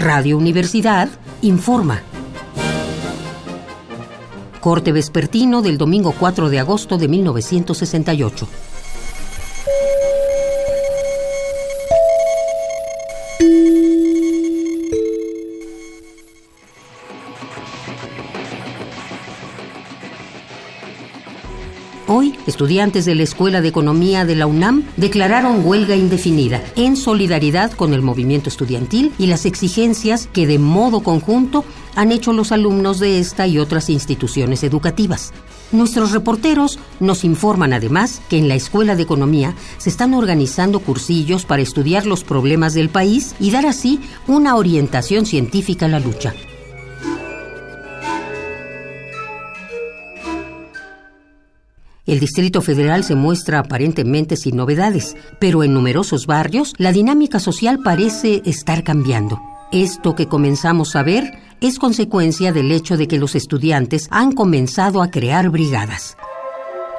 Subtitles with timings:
[0.00, 1.10] Radio Universidad
[1.42, 2.00] informa.
[4.60, 8.48] Corte vespertino del domingo 4 de agosto de 1968.
[22.12, 27.70] Hoy, estudiantes de la Escuela de Economía de la UNAM declararon huelga indefinida en solidaridad
[27.70, 32.98] con el movimiento estudiantil y las exigencias que de modo conjunto han hecho los alumnos
[32.98, 35.32] de esta y otras instituciones educativas.
[35.70, 41.44] Nuestros reporteros nos informan además que en la Escuela de Economía se están organizando cursillos
[41.44, 46.34] para estudiar los problemas del país y dar así una orientación científica a la lucha.
[52.10, 57.78] El Distrito Federal se muestra aparentemente sin novedades, pero en numerosos barrios la dinámica social
[57.84, 59.40] parece estar cambiando.
[59.70, 65.02] Esto que comenzamos a ver es consecuencia del hecho de que los estudiantes han comenzado
[65.02, 66.16] a crear brigadas.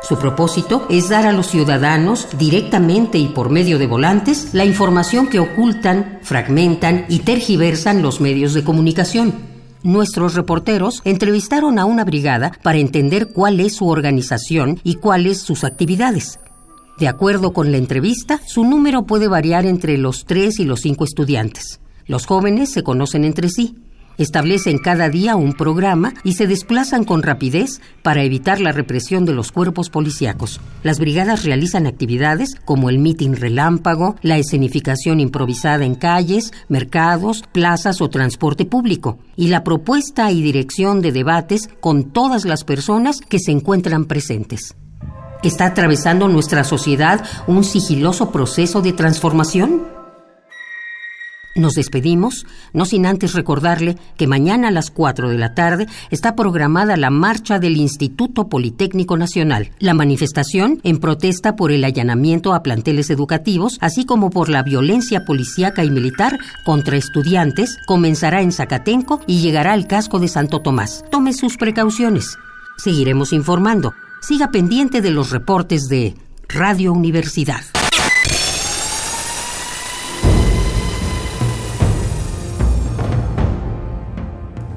[0.00, 5.26] Su propósito es dar a los ciudadanos, directamente y por medio de volantes, la información
[5.26, 9.49] que ocultan, fragmentan y tergiversan los medios de comunicación.
[9.82, 15.64] Nuestros reporteros entrevistaron a una brigada para entender cuál es su organización y cuáles sus
[15.64, 16.38] actividades.
[16.98, 21.04] De acuerdo con la entrevista, su número puede variar entre los tres y los cinco
[21.04, 21.80] estudiantes.
[22.06, 23.78] Los jóvenes se conocen entre sí.
[24.20, 29.32] Establecen cada día un programa y se desplazan con rapidez para evitar la represión de
[29.32, 30.60] los cuerpos policíacos.
[30.82, 38.02] Las brigadas realizan actividades como el mitin relámpago, la escenificación improvisada en calles, mercados, plazas
[38.02, 43.38] o transporte público, y la propuesta y dirección de debates con todas las personas que
[43.38, 44.76] se encuentran presentes.
[45.42, 49.99] ¿Está atravesando nuestra sociedad un sigiloso proceso de transformación?
[51.56, 56.36] Nos despedimos, no sin antes recordarle que mañana a las 4 de la tarde está
[56.36, 62.62] programada la marcha del Instituto Politécnico Nacional, la manifestación en protesta por el allanamiento a
[62.62, 69.20] planteles educativos, así como por la violencia policíaca y militar contra estudiantes, comenzará en Zacatenco
[69.26, 71.04] y llegará al casco de Santo Tomás.
[71.10, 72.38] Tome sus precauciones.
[72.78, 73.92] Seguiremos informando.
[74.22, 76.14] Siga pendiente de los reportes de
[76.48, 77.62] Radio Universidad.